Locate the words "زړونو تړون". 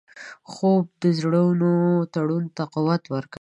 1.19-2.43